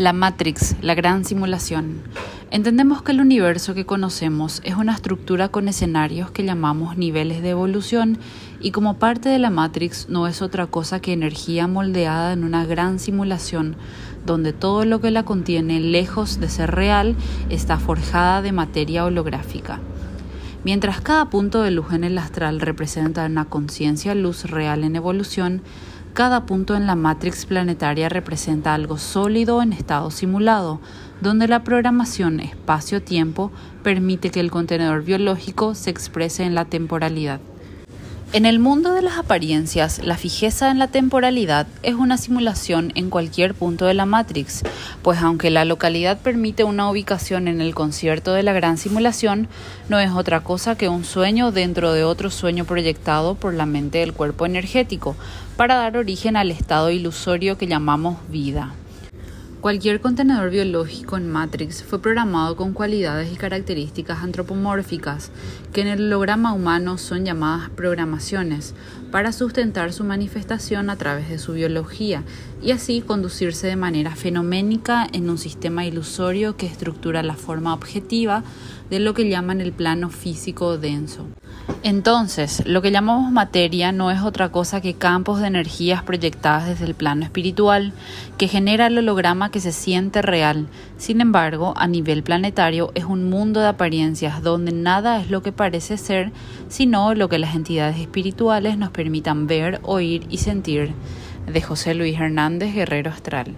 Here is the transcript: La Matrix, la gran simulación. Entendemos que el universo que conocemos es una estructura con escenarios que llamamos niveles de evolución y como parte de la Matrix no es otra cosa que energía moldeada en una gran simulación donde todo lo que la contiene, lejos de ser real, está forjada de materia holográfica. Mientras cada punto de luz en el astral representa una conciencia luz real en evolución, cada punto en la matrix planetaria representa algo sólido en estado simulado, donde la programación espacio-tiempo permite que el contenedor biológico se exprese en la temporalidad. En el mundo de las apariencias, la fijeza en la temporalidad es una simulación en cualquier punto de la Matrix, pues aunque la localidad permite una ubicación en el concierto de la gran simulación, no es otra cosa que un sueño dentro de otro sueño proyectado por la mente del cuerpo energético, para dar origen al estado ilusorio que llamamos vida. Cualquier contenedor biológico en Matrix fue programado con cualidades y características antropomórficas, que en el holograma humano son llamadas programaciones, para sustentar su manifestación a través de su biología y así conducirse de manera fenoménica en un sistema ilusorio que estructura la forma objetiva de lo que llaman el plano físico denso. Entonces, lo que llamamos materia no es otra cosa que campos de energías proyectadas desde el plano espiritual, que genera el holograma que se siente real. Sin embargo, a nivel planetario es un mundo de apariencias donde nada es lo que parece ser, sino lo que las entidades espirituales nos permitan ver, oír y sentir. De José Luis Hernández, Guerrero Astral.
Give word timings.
La 0.00 0.14
Matrix, 0.14 0.76
la 0.80 0.94
gran 0.94 1.26
simulación. 1.26 2.00
Entendemos 2.50 3.02
que 3.02 3.12
el 3.12 3.20
universo 3.20 3.74
que 3.74 3.84
conocemos 3.84 4.62
es 4.64 4.76
una 4.76 4.94
estructura 4.94 5.50
con 5.50 5.68
escenarios 5.68 6.30
que 6.30 6.42
llamamos 6.42 6.96
niveles 6.96 7.42
de 7.42 7.50
evolución 7.50 8.16
y 8.62 8.70
como 8.70 8.96
parte 8.96 9.28
de 9.28 9.38
la 9.38 9.50
Matrix 9.50 10.08
no 10.08 10.26
es 10.26 10.40
otra 10.40 10.66
cosa 10.68 11.00
que 11.00 11.12
energía 11.12 11.66
moldeada 11.66 12.32
en 12.32 12.44
una 12.44 12.64
gran 12.64 12.98
simulación 12.98 13.76
donde 14.24 14.54
todo 14.54 14.86
lo 14.86 15.02
que 15.02 15.10
la 15.10 15.24
contiene, 15.24 15.80
lejos 15.80 16.40
de 16.40 16.48
ser 16.48 16.70
real, 16.70 17.14
está 17.50 17.78
forjada 17.78 18.40
de 18.40 18.52
materia 18.52 19.04
holográfica. 19.04 19.80
Mientras 20.64 21.02
cada 21.02 21.28
punto 21.28 21.60
de 21.60 21.72
luz 21.72 21.92
en 21.92 22.04
el 22.04 22.16
astral 22.16 22.62
representa 22.62 23.26
una 23.26 23.44
conciencia 23.44 24.14
luz 24.14 24.44
real 24.44 24.82
en 24.82 24.96
evolución, 24.96 25.60
cada 26.12 26.44
punto 26.44 26.74
en 26.74 26.86
la 26.86 26.96
matrix 26.96 27.46
planetaria 27.46 28.08
representa 28.08 28.74
algo 28.74 28.98
sólido 28.98 29.62
en 29.62 29.72
estado 29.72 30.10
simulado, 30.10 30.80
donde 31.20 31.46
la 31.46 31.62
programación 31.62 32.40
espacio-tiempo 32.40 33.52
permite 33.82 34.30
que 34.30 34.40
el 34.40 34.50
contenedor 34.50 35.04
biológico 35.04 35.74
se 35.74 35.90
exprese 35.90 36.42
en 36.44 36.54
la 36.54 36.64
temporalidad. 36.64 37.40
En 38.32 38.46
el 38.46 38.60
mundo 38.60 38.94
de 38.94 39.02
las 39.02 39.18
apariencias, 39.18 39.98
la 40.04 40.16
fijeza 40.16 40.70
en 40.70 40.78
la 40.78 40.86
temporalidad 40.86 41.66
es 41.82 41.94
una 41.94 42.16
simulación 42.16 42.92
en 42.94 43.10
cualquier 43.10 43.56
punto 43.56 43.86
de 43.86 43.94
la 43.94 44.06
Matrix, 44.06 44.62
pues 45.02 45.18
aunque 45.18 45.50
la 45.50 45.64
localidad 45.64 46.16
permite 46.20 46.62
una 46.62 46.88
ubicación 46.88 47.48
en 47.48 47.60
el 47.60 47.74
concierto 47.74 48.32
de 48.32 48.44
la 48.44 48.52
gran 48.52 48.78
simulación, 48.78 49.48
no 49.88 49.98
es 49.98 50.12
otra 50.12 50.44
cosa 50.44 50.78
que 50.78 50.88
un 50.88 51.04
sueño 51.04 51.50
dentro 51.50 51.92
de 51.92 52.04
otro 52.04 52.30
sueño 52.30 52.64
proyectado 52.64 53.34
por 53.34 53.52
la 53.52 53.66
mente 53.66 53.98
del 53.98 54.12
cuerpo 54.12 54.46
energético, 54.46 55.16
para 55.56 55.74
dar 55.74 55.96
origen 55.96 56.36
al 56.36 56.52
estado 56.52 56.90
ilusorio 56.90 57.58
que 57.58 57.66
llamamos 57.66 58.18
vida. 58.28 58.74
Cualquier 59.60 60.00
contenedor 60.00 60.48
biológico 60.48 61.18
en 61.18 61.28
Matrix 61.28 61.82
fue 61.82 62.00
programado 62.00 62.56
con 62.56 62.72
cualidades 62.72 63.30
y 63.30 63.36
características 63.36 64.22
antropomórficas, 64.22 65.30
que 65.74 65.82
en 65.82 65.88
el 65.88 66.06
holograma 66.06 66.54
humano 66.54 66.96
son 66.96 67.26
llamadas 67.26 67.68
programaciones, 67.68 68.74
para 69.10 69.32
sustentar 69.32 69.92
su 69.92 70.02
manifestación 70.02 70.88
a 70.88 70.96
través 70.96 71.28
de 71.28 71.38
su 71.38 71.52
biología 71.52 72.22
y 72.62 72.70
así 72.70 73.02
conducirse 73.02 73.66
de 73.66 73.76
manera 73.76 74.16
fenoménica 74.16 75.06
en 75.12 75.28
un 75.28 75.36
sistema 75.36 75.84
ilusorio 75.84 76.56
que 76.56 76.66
estructura 76.66 77.22
la 77.22 77.34
forma 77.34 77.74
objetiva 77.74 78.42
de 78.88 78.98
lo 78.98 79.12
que 79.14 79.28
llaman 79.28 79.60
el 79.60 79.72
plano 79.72 80.10
físico 80.10 80.78
denso. 80.78 81.26
Entonces, 81.82 82.62
lo 82.66 82.82
que 82.82 82.90
llamamos 82.90 83.32
materia 83.32 83.92
no 83.92 84.10
es 84.10 84.20
otra 84.20 84.50
cosa 84.50 84.80
que 84.80 84.94
campos 84.94 85.40
de 85.40 85.46
energías 85.46 86.02
proyectadas 86.02 86.66
desde 86.66 86.84
el 86.84 86.94
plano 86.94 87.24
espiritual, 87.24 87.92
que 88.36 88.48
genera 88.48 88.88
el 88.88 88.98
holograma 88.98 89.49
que 89.50 89.60
se 89.60 89.72
siente 89.72 90.22
real. 90.22 90.68
Sin 90.96 91.20
embargo, 91.20 91.74
a 91.76 91.86
nivel 91.86 92.22
planetario 92.22 92.92
es 92.94 93.04
un 93.04 93.28
mundo 93.30 93.60
de 93.60 93.68
apariencias 93.68 94.42
donde 94.42 94.72
nada 94.72 95.20
es 95.20 95.30
lo 95.30 95.42
que 95.42 95.52
parece 95.52 95.96
ser, 95.96 96.32
sino 96.68 97.14
lo 97.14 97.28
que 97.28 97.38
las 97.38 97.54
entidades 97.54 97.98
espirituales 97.98 98.78
nos 98.78 98.90
permitan 98.90 99.46
ver, 99.46 99.80
oír 99.82 100.26
y 100.30 100.38
sentir. 100.38 100.92
De 101.46 101.60
José 101.62 101.94
Luis 101.94 102.18
Hernández, 102.18 102.74
Guerrero 102.74 103.10
Astral. 103.10 103.54